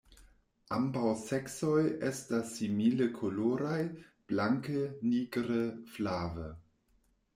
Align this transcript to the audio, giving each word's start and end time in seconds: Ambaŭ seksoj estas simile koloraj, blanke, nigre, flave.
Ambaŭ 0.77 1.09
seksoj 1.23 1.83
estas 2.07 2.49
simile 2.61 3.09
koloraj, 3.19 3.77
blanke, 4.33 4.81
nigre, 5.13 5.63
flave. 5.97 6.49